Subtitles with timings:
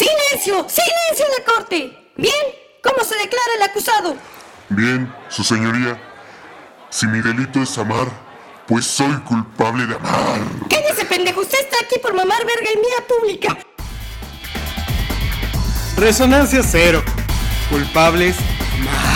[0.00, 0.66] ¡Silencio!
[0.66, 2.12] ¡Silencio en la corte!
[2.16, 2.32] Bien,
[2.82, 4.16] ¿cómo se declara el acusado?
[4.70, 6.00] Bien, su señoría.
[6.88, 8.08] Si mi delito es amar,
[8.66, 10.40] pues soy culpable de amar.
[10.70, 11.42] ¡Cállese, pendejo!
[11.42, 13.58] Usted está aquí por mamar verga en vía pública.
[15.98, 17.02] Resonancia cero.
[17.68, 18.36] Culpables
[18.82, 19.09] más.